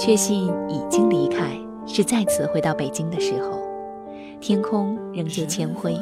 [0.00, 1.54] 确信已经离开
[1.86, 3.60] 是再次回到北京的时候。
[4.40, 5.94] 天空仍旧铅灰，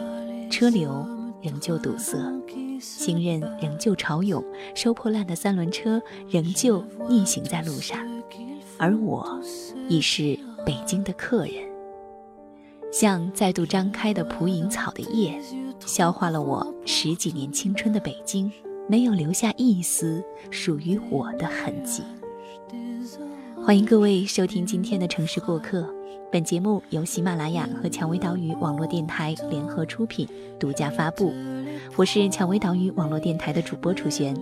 [0.49, 1.05] 车流
[1.43, 2.17] 仍旧堵塞，
[2.79, 4.41] 行人仍旧潮涌，
[4.73, 6.01] 收破烂的三轮车
[6.31, 7.99] 仍旧逆行在路上，
[8.79, 9.41] 而我
[9.89, 11.55] 已是北京的客人。
[12.93, 15.37] 像再度张开的蒲营草的叶，
[15.85, 18.53] 消化了我十几年青春的北京，
[18.89, 20.23] 没有留下一丝
[20.53, 22.05] 属于我的痕迹。
[23.69, 25.87] 欢迎各位收听今天的城市过客。
[26.33, 30.27] 本节目由喜马拉雅和蔷薇岛屿网络电台联合出品，
[30.59, 31.35] 独家发布。
[31.95, 34.35] 我是蔷薇岛屿网络电台的主播楚璇。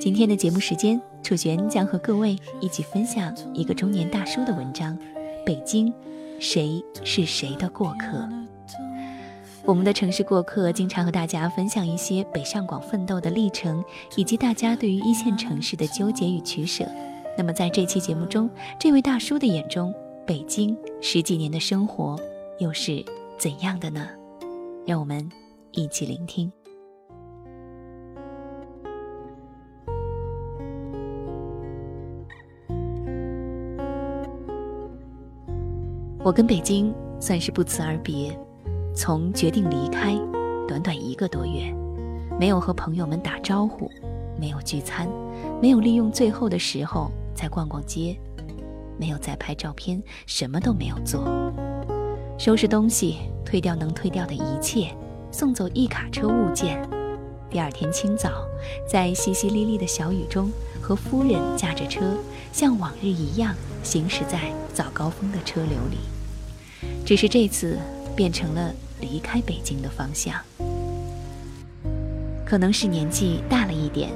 [0.00, 4.96] 今天的节目时间，楚璇将和各位一起分享一个中年大叔的文章：
[5.44, 5.92] 北京，
[6.38, 8.28] 谁是谁的过客？
[9.64, 13.82] 我们的城市过客经常和大家分享一些北上广奋斗的历程，
[14.14, 16.84] 以及大家对于一线城市的纠结与取舍。
[17.36, 19.94] 那么在这期节目中，这位大叔的眼中，
[20.26, 22.18] 北京十几年的生活
[22.58, 23.02] 又是
[23.38, 24.06] 怎样的呢？
[24.86, 25.26] 让我们
[25.72, 26.52] 一起聆听。
[36.22, 38.38] 我跟北京算是不辞而别，
[38.94, 40.14] 从决定离开，
[40.68, 41.74] 短短一个多月，
[42.38, 43.90] 没有和朋友们打招呼，
[44.38, 45.08] 没有聚餐，
[45.62, 47.10] 没有利用最后的时候
[47.40, 48.14] 再逛逛街。
[48.98, 51.24] 没有再拍照片，什么都没有做，
[52.38, 53.16] 收拾东西，
[53.46, 54.94] 退掉能退掉的一切，
[55.32, 56.86] 送走一卡车物件。
[57.48, 58.44] 第二天清早，
[58.86, 60.50] 在淅淅沥沥的小雨中，
[60.82, 62.14] 和夫人驾着车，
[62.52, 65.96] 像往日一样行驶在早高峰的车流里。
[67.06, 67.78] 只是这次
[68.14, 70.38] 变成了离开北京的方向。
[72.44, 74.10] 可能是年纪大了一点，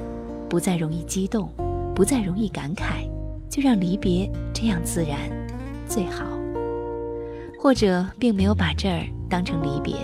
[0.47, 1.49] 不再容易激动，
[1.95, 3.09] 不再容易感慨。
[3.55, 5.17] 就让离别这样自然
[5.87, 6.25] 最好，
[7.57, 9.95] 或者并没有把这儿当成离别。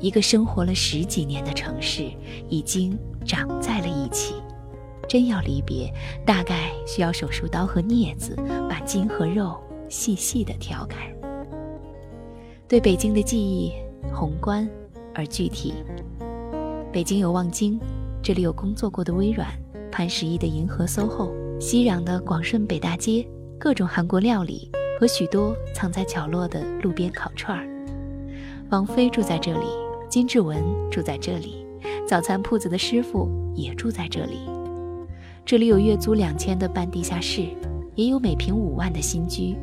[0.00, 2.10] 一个生活了十几年的城市
[2.48, 4.34] 已经长在了一起，
[5.08, 5.94] 真要离别，
[6.26, 8.34] 大概需要手术刀和镊子
[8.68, 9.56] 把筋和肉
[9.88, 11.08] 细细的挑开。
[12.66, 13.72] 对北京的记忆
[14.12, 14.68] 宏观
[15.14, 15.72] 而具体，
[16.92, 17.78] 北京有望京，
[18.20, 19.46] 这里有工作过的微软，
[19.92, 21.39] 潘石屹的银河 SOHO。
[21.60, 23.22] 熙攘的广顺北大街，
[23.58, 27.68] 各种韩国料理和许多藏在角落的路边烤串儿。
[28.70, 29.66] 王菲住在这里，
[30.08, 31.66] 金志文住在这里，
[32.08, 34.38] 早餐铺子的师傅也住在这里。
[35.44, 37.46] 这里有月租两千的半地下室，
[37.94, 39.54] 也有每平五万的新居。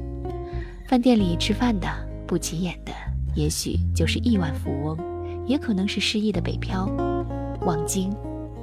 [0.85, 1.87] 饭店里吃饭的
[2.27, 2.91] 不起眼的，
[3.35, 4.95] 也许就是亿万富翁，
[5.47, 6.85] 也可能是失意的北漂。
[7.61, 8.15] 望京，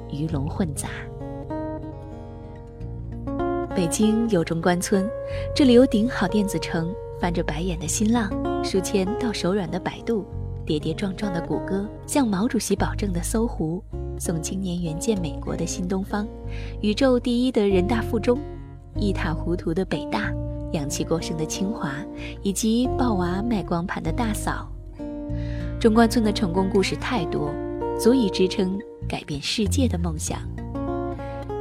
[0.09, 0.87] 鱼龙混杂。
[3.75, 5.05] 北京有中关村，
[5.53, 8.31] 这里有顶好电子城、翻着白眼的新浪、
[8.63, 10.23] 数钱到手软的百度、
[10.65, 13.83] 跌跌撞撞的谷歌、向毛主席保证的搜狐、
[14.17, 16.25] 送青年援建美国的新东方、
[16.79, 18.39] 宇宙第一的人大附中、
[18.95, 20.33] 一塌糊涂的北大、
[20.71, 21.91] 氧气过剩的清华，
[22.41, 24.71] 以及抱娃卖光盘的大嫂。
[25.81, 27.53] 中关村的成功故事太多，
[27.99, 30.39] 足以支撑改变世界的梦想。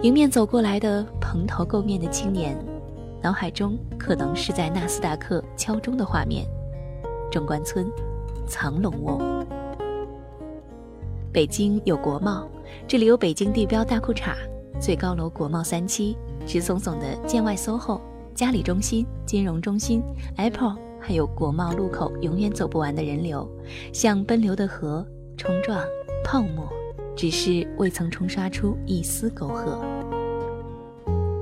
[0.05, 2.55] 迎面走过来的蓬头垢面的青年，
[3.23, 6.47] 脑海中可能是在纳斯达克敲钟的画面。
[7.31, 7.91] 中关村，
[8.47, 9.19] 藏龙卧。
[11.33, 12.47] 北京有国贸，
[12.87, 14.35] 这里有北京地标大裤衩、
[14.79, 17.99] 最高楼国贸三期、直耸耸的建外 SOHO、
[18.35, 20.03] 嘉里中心、金融中心、
[20.37, 23.51] Apple，还有国贸路口永远走不完的人流，
[23.91, 25.03] 像奔流的河，
[25.39, 25.83] 冲撞
[26.23, 26.69] 泡沫。
[27.17, 29.79] 只是未曾冲刷出一丝沟壑。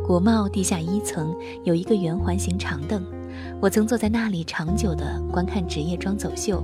[0.05, 3.03] 国贸地下一层有一个圆环形长凳，
[3.61, 6.63] 我曾坐在那里长久地观看职业装走秀，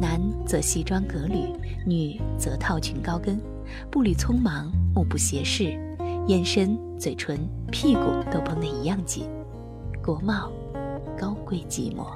[0.00, 1.52] 男则西装革履，
[1.86, 3.40] 女则套裙高跟，
[3.90, 5.78] 步履匆忙，目不斜视，
[6.26, 7.38] 眼神、嘴唇、
[7.72, 9.26] 屁股都绷得一样紧。
[10.02, 10.52] 国贸，
[11.18, 12.06] 高贵寂寞。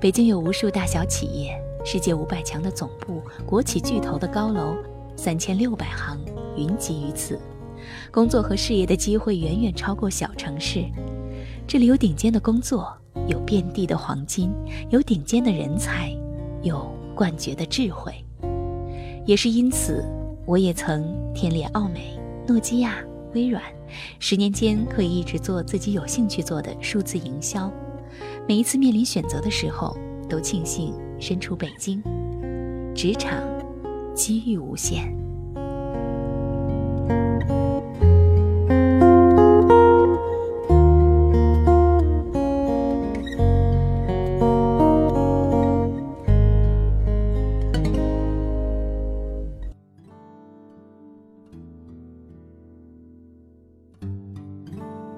[0.00, 1.58] 北京有无数大小企业。
[1.86, 4.74] 世界五百强的总部，国企巨头的高楼，
[5.16, 6.18] 三千六百行
[6.56, 7.38] 云集于此，
[8.10, 10.84] 工作和事业的机会远远超过小城市。
[11.66, 12.96] 这里有顶尖的工作，
[13.26, 14.52] 有遍地的黄金，
[14.90, 16.14] 有顶尖的人才，
[16.62, 18.12] 有冠绝的智慧。
[19.24, 20.04] 也是因此，
[20.46, 21.04] 我也曾
[21.34, 22.96] 天脸奥美、诺基亚、
[23.34, 23.62] 微软，
[24.18, 27.72] 十年间可以一直做自己有兴趣做的数字营销。
[28.46, 29.96] 每一次面临选择的时候，
[30.28, 30.94] 都庆幸。
[31.20, 32.02] 身处北京，
[32.92, 33.40] 职场
[34.14, 35.23] 机遇无限。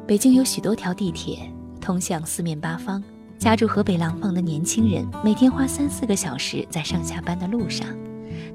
[0.06, 1.50] 北京有许多条地铁
[1.80, 3.02] 通向四面八方，
[3.38, 7.88] 家住河北廊坊的年轻人每天花三四个小时在上下班的路上，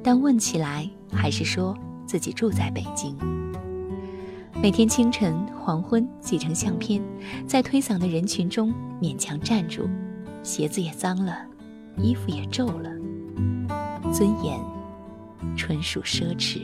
[0.01, 3.18] 但问起来还是说自己住在北京。
[4.63, 7.01] 每天清晨、黄昏挤成相片，
[7.45, 9.89] 在推搡的人群中勉强站住，
[10.44, 11.38] 鞋子也脏了，
[11.97, 12.89] 衣服也皱了，
[14.13, 14.57] 尊严
[15.57, 16.62] 纯属奢侈。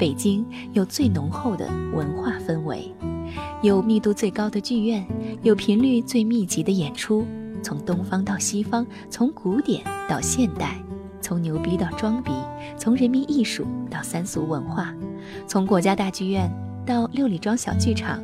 [0.00, 2.90] 北京有最浓厚的文化氛围，
[3.60, 5.06] 有密度最高的剧院，
[5.42, 7.26] 有频率最密集的演出。
[7.62, 10.82] 从东方到西方，从古典到现代，
[11.20, 12.32] 从牛逼到装逼，
[12.78, 14.94] 从人民艺术到三俗文化，
[15.46, 16.50] 从国家大剧院
[16.86, 18.18] 到六里庄小剧场，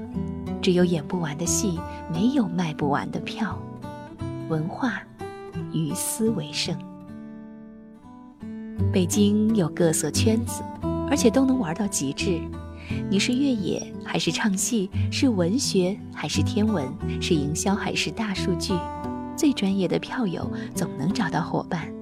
[0.62, 1.78] 只有演不完的戏，
[2.10, 3.58] 没有卖不完的票。
[4.48, 5.02] 文化
[5.74, 6.74] 于斯为盛。
[8.90, 10.62] 北京有各色圈子。
[11.08, 12.40] 而且都能玩到极致。
[13.10, 14.90] 你是越野还是唱戏？
[15.10, 16.86] 是文学还是天文？
[17.20, 18.72] 是营销还是大数据？
[19.36, 21.92] 最专业的票友总能找到伙伴。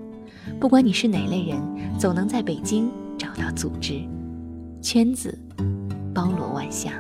[0.61, 1.59] 不管你是哪类人，
[1.99, 4.01] 总能在北京找到组织。
[4.83, 5.37] 圈子
[6.15, 6.93] 包罗万象。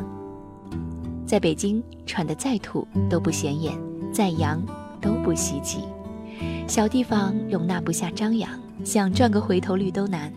[1.27, 3.79] 在北京穿得再土都不显眼，
[4.13, 4.63] 再洋
[5.01, 5.81] 都不稀奇。
[6.67, 8.51] 小地方容纳不下张扬，
[8.83, 10.33] 想赚个回头率都难。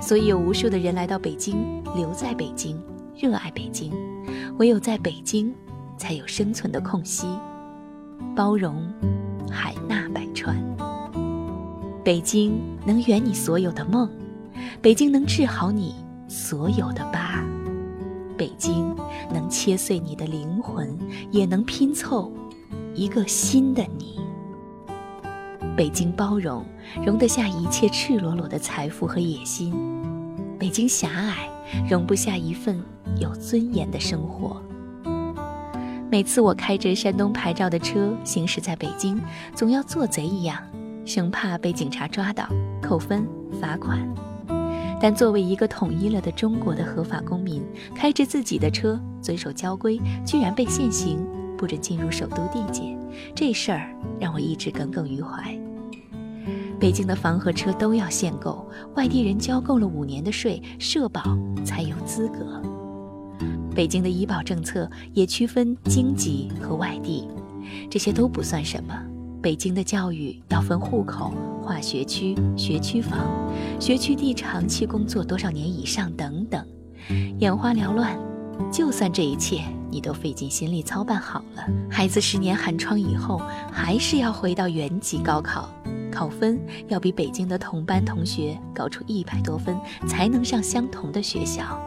[0.00, 2.80] 所以有无数的人来到北京，留在北京，
[3.16, 3.92] 热爱北京。
[4.58, 5.52] 唯有在北京，
[5.96, 7.26] 才有生存的空隙。
[8.34, 8.82] 包容，
[9.50, 10.56] 海纳百川。
[12.04, 14.08] 北京能圆你所有的梦，
[14.80, 15.94] 北京能治好你
[16.26, 17.44] 所有的疤，
[18.36, 18.94] 北京
[19.32, 20.96] 能切碎你的灵魂，
[21.30, 22.32] 也能拼凑
[22.94, 24.18] 一个新的你。
[25.78, 26.64] 北京包容，
[27.06, 29.72] 容得下一切赤裸裸的财富和野心；
[30.58, 31.48] 北京狭隘，
[31.88, 32.82] 容不下一份
[33.20, 34.60] 有尊严的生活。
[36.10, 39.20] 每次我开着山东牌照的车行驶在北京，
[39.54, 40.60] 总要做贼一样，
[41.04, 42.48] 生怕被警察抓到
[42.82, 43.24] 扣分
[43.60, 44.04] 罚款。
[45.00, 47.62] 但作为一个统一了的中国的合法公民，
[47.94, 51.24] 开着自己的车遵守交规，居然被限行，
[51.56, 52.98] 不准进入首都地界，
[53.32, 53.88] 这事儿
[54.18, 55.56] 让我一直耿耿于怀。
[56.80, 58.64] 北京的房和车都要限购，
[58.94, 61.22] 外地人交够了五年的税，社保
[61.64, 62.62] 才有资格。
[63.74, 67.28] 北京的医保政策也区分京籍和外地，
[67.90, 68.94] 这些都不算什么。
[69.40, 71.32] 北京的教育要分户口、
[71.62, 73.20] 划学区、学区房、
[73.78, 76.64] 学区地长期工作多少年以上等等，
[77.38, 78.18] 眼花缭乱。
[78.72, 83.40] 就算这一切你都费尽心力操办好了，孩子十年寒窗以后，
[83.72, 85.68] 还是要回到原籍高考。
[86.10, 91.80] 考分要比北京的同班同学高出一百多分，才能上相同的学校。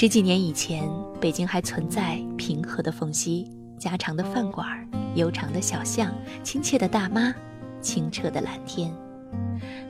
[0.00, 0.88] 十几年以前，
[1.20, 3.50] 北京还存在平和的缝隙、
[3.80, 4.64] 家常的饭馆、
[5.16, 6.08] 悠长的小巷、
[6.44, 7.34] 亲切的大妈、
[7.80, 8.94] 清澈的蓝天，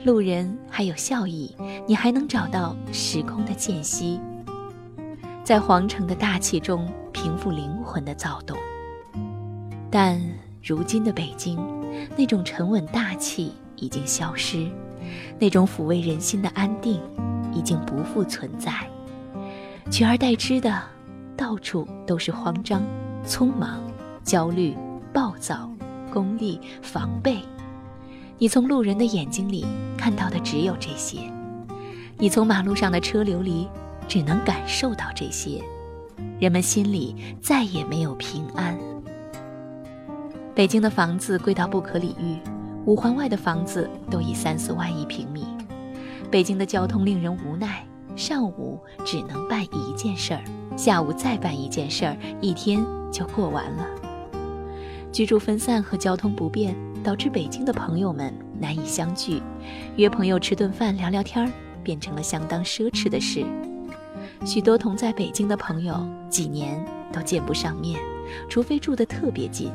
[0.05, 1.55] 路人还有笑意，
[1.87, 4.19] 你还能找到时空的间隙，
[5.43, 8.57] 在皇城的大气中平复灵魂的躁动。
[9.91, 10.19] 但
[10.63, 11.59] 如今的北京，
[12.17, 14.71] 那种沉稳大气已经消失，
[15.37, 16.99] 那种抚慰人心的安定
[17.53, 18.73] 已经不复存在。
[19.89, 20.81] 取而代之的，
[21.35, 22.83] 到处都是慌张、
[23.25, 23.81] 匆忙、
[24.23, 24.77] 焦虑、
[25.11, 25.69] 暴躁、
[26.13, 27.39] 功利、防备。
[28.37, 29.65] 你从路人的眼睛里
[29.97, 31.19] 看到的只有这些，
[32.17, 33.67] 你从马路上的车流里
[34.07, 35.61] 只能感受到这些。
[36.39, 38.77] 人们心里再也没有平安。
[40.53, 42.37] 北京的房子贵到不可理喻，
[42.85, 45.45] 五环外的房子都已三四万一平米。
[46.29, 47.83] 北京的交通令人无奈。
[48.19, 50.43] 上午只能办一件事儿，
[50.75, 53.87] 下午再办一件事儿，一天就过完了。
[55.09, 59.41] 居住分散和交通不便，导致北京的朋友们难以相聚，
[59.95, 61.49] 约朋友吃顿饭聊聊天儿，
[61.81, 63.45] 变成了相当奢侈的事。
[64.45, 67.97] 许多同在北京的朋友，几年都见不上面，
[68.49, 69.71] 除非住得特别近，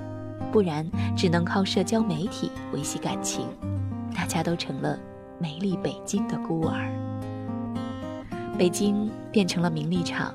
[0.52, 0.86] 不然
[1.16, 3.46] 只能靠社交媒体维系感情。
[4.14, 4.98] 大家都成了
[5.38, 6.92] 美丽北京的孤儿。
[8.56, 10.32] 北京变成了名利场，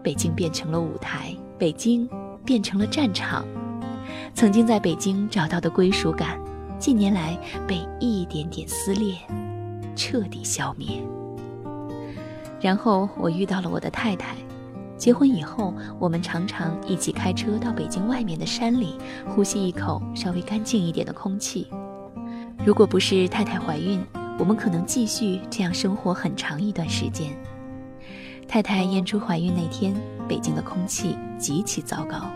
[0.00, 2.08] 北京变成了舞台，北京
[2.44, 3.44] 变成了战场。
[4.34, 6.38] 曾经在北京找到的归属感，
[6.78, 9.16] 近年来被一点点撕裂，
[9.96, 11.02] 彻底消灭。
[12.60, 14.36] 然后我遇到了我的太太，
[14.96, 18.96] 结婚以后，我们常常一起开车到北京外面的山里，
[19.26, 21.66] 呼吸一口稍微干净一点的空气。
[22.64, 24.00] 如果不是太太怀孕，
[24.38, 27.36] 我们可能继续这样生活很长一段时间。
[28.48, 29.94] 太太验出怀孕那天，
[30.28, 32.30] 北京的空气极其糟糕，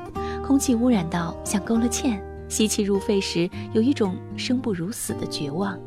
[0.44, 5.78] 空气污染到像勾了芡，吸气入肺时有一种生不如死的绝望。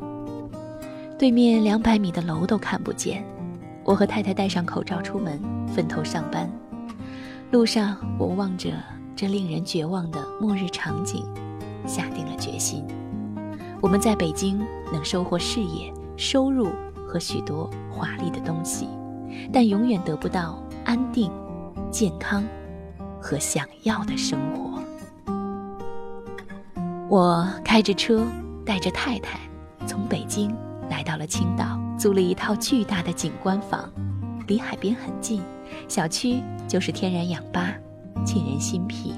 [1.19, 3.23] 对面两百米的楼都看不见，
[3.83, 6.49] 我和太太戴上口罩出门，分头上班。
[7.51, 8.71] 路上，我望着
[9.15, 11.23] 这令人绝望的末日场景，
[11.85, 12.83] 下定了决心：
[13.81, 14.59] 我们在北京
[14.91, 16.69] 能收获事业、收入
[17.07, 18.87] 和许多华丽的东西。
[19.51, 21.31] 但永远得不到安定、
[21.91, 22.43] 健康
[23.21, 24.81] 和想要的生活。
[27.09, 28.25] 我开着车，
[28.65, 29.39] 带着太太，
[29.85, 30.55] 从北京
[30.89, 33.91] 来到了青岛，租了一套巨大的景观房，
[34.47, 35.41] 离海边很近，
[35.87, 37.73] 小区就是天然氧吧，
[38.25, 39.13] 沁人心脾。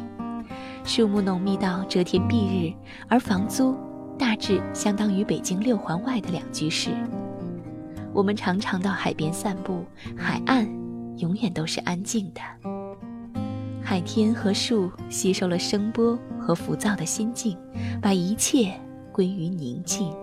[0.84, 2.74] 树木浓密到遮天蔽日，
[3.08, 3.76] 而房租
[4.20, 6.92] 大致相当于北京六环外的两居室。
[8.16, 9.84] 我们常常到海边散步，
[10.16, 10.66] 海岸
[11.18, 12.42] 永远都是安静的。
[13.84, 17.58] 海天和树吸收了声波和浮躁的心境，
[18.02, 18.72] 把一切
[19.12, 20.14] 归于宁静。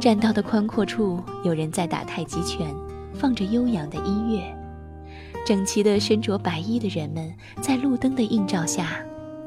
[0.00, 2.74] 栈道的宽阔处，有人在打太极拳，
[3.12, 4.42] 放着悠扬的音乐。
[5.44, 7.30] 整齐的身着白衣的人们，
[7.60, 8.86] 在路灯的映照下，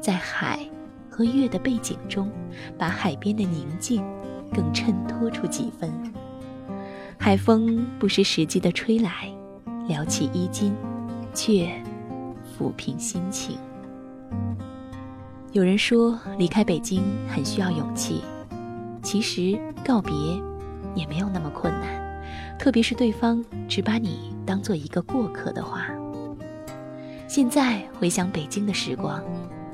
[0.00, 0.60] 在海
[1.10, 2.30] 和月的背景中，
[2.78, 4.04] 把海边的宁静
[4.54, 5.92] 更衬托出几分。
[7.20, 9.30] 海风不失时机地吹来，
[9.86, 10.74] 撩起衣襟，
[11.34, 11.68] 却
[12.56, 13.58] 抚平心情。
[15.52, 18.22] 有人说离开北京很需要勇气，
[19.02, 20.14] 其实告别
[20.94, 22.22] 也没有那么困难，
[22.58, 25.88] 特别是对方只把你当做一个过客的话。
[27.26, 29.22] 现在回想北京的时光，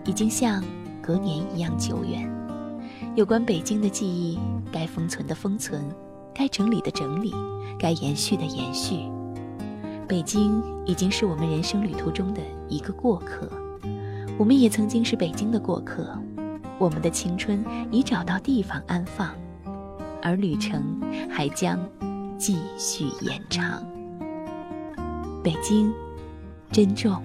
[0.05, 0.65] 已经像
[1.01, 2.29] 隔年一样久远。
[3.15, 4.41] 有关北京的记忆，
[4.73, 5.85] 该封存的封存。
[6.35, 7.33] 该整理的整理，
[7.79, 9.09] 该延续的延续。
[10.09, 13.49] 北京已经是我们人生旅途中的一个过客，
[14.37, 16.19] 我们也曾经是北京的过客。
[16.77, 19.31] 我们的青春已找到地方安放，
[20.21, 21.01] 而旅程
[21.31, 21.79] 还将
[22.37, 23.81] 继续延长。
[25.43, 25.93] 北京，
[26.73, 27.23] 珍重，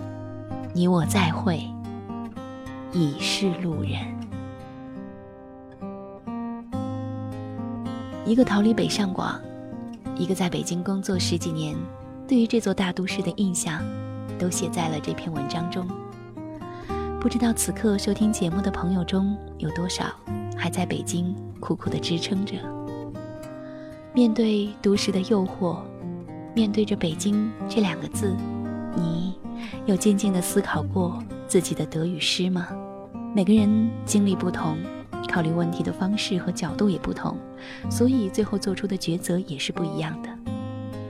[0.73, 1.59] 你我再会，
[2.93, 4.18] 已是路人。
[8.29, 9.41] 一个逃离北上广，
[10.15, 11.75] 一个在北京工作十几年，
[12.27, 13.83] 对于这座大都市的印象，
[14.37, 15.83] 都写在了这篇文章中。
[17.19, 20.05] 不知道此刻收听节目的朋友中有多少
[20.55, 22.53] 还在北京苦苦的支撑着。
[24.13, 25.79] 面对都市的诱惑，
[26.53, 28.37] 面对着北京这两个字，
[28.95, 29.33] 你
[29.87, 31.17] 有静静的思考过
[31.47, 32.67] 自己的得与失吗？
[33.35, 34.77] 每个人经历不同。
[35.27, 37.37] 考虑问题的方式和角度也不同，
[37.89, 40.29] 所以最后做出的抉择也是不一样的。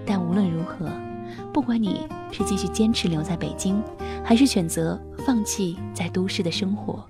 [0.05, 0.89] 但无论如何，
[1.53, 3.81] 不管你是继续坚持留在北京，
[4.23, 7.05] 还是选择放弃在都市的生活，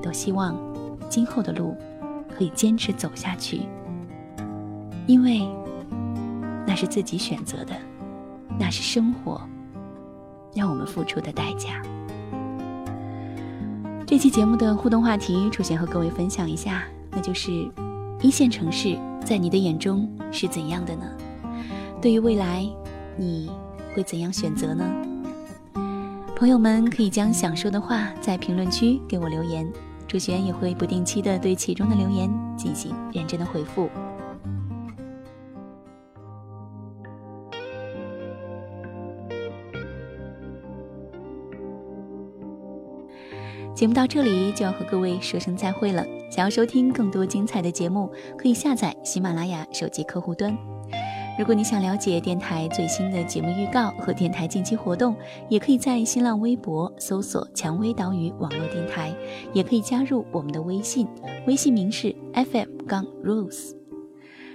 [0.00, 0.56] 都希望
[1.08, 1.76] 今后的路
[2.36, 3.62] 可以坚持走下去，
[5.06, 5.48] 因为
[6.66, 7.74] 那是自己选择的，
[8.58, 9.40] 那是生活
[10.54, 11.82] 让我们付出的代价。
[14.06, 17.68] 这期节目的互动话题，楚璇和各位分享一下，那就是
[18.22, 21.02] 一线城市在你的眼中是怎样的呢？
[22.00, 22.64] 对于未来，
[23.16, 23.50] 你
[23.96, 24.84] 会怎样选择呢？
[26.36, 29.68] 朋友们可以将想说的话在评论区给我留言，
[30.06, 33.90] 楚璇也会不定期的对其中的留言进行认真的回复。
[43.76, 46.02] 节目到这里就要和各位说声再会了。
[46.30, 50.56] 想要收听更多精彩的节目，可以下载喜马拉雅手机客户端。
[51.38, 55.14] 如果你想了解电台最新的节目预告和电台近期活动，
[55.50, 59.14] 也可以在新浪微博搜索“蔷薇岛屿网络电台”，
[59.52, 61.06] 也可以加入我们的微信，
[61.46, 63.72] 微信名是 FM 杠 Rose。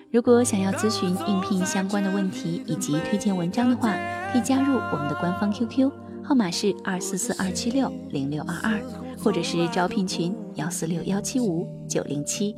[0.09, 3.93] 如果想要咨询应聘相关的问题以及推荐文章的话，
[4.33, 5.91] 可以加入我们的官方 QQ。
[6.23, 8.79] 号码是二四四二七六零六二二，
[9.23, 12.55] 或者是招聘群幺四六幺七五九零七。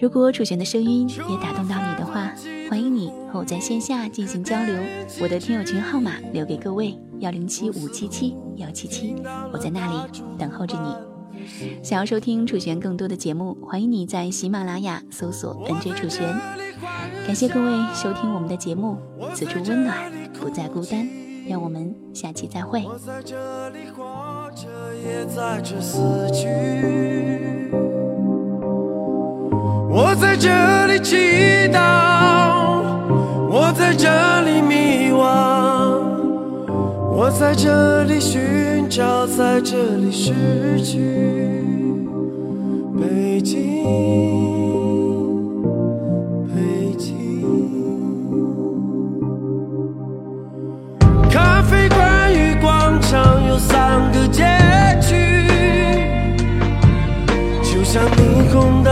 [0.00, 2.32] 如果楚璇的声音也打动到你的话，
[2.70, 4.74] 欢迎你和我在线下进行交流。
[5.20, 9.16] 我的听友群号码留给各位：幺零七五七七幺七七，
[9.52, 10.94] 我在那里等候着你。
[11.82, 16.32] 想要收听楚璇更多的节目，欢迎你在喜马拉雅搜索 “nj 楚璇”。
[17.26, 18.98] 感谢各位收听我们的节目，
[19.34, 21.08] 此处温暖，不再孤单。
[21.48, 22.84] 让我们下期再会。
[25.04, 25.98] 也在这死
[26.32, 26.48] 去。
[29.90, 30.48] 我在这
[30.86, 31.16] 里祈
[31.72, 32.82] 祷，
[33.50, 34.08] 我在这
[34.42, 35.18] 里迷惘，
[37.12, 40.98] 我在这里寻找，在这里失去。
[43.00, 43.84] 北京。
[46.54, 46.56] 北
[46.96, 47.14] 京，
[51.30, 54.42] 咖啡馆与广场有三个结
[57.98, 58.87] 像霓虹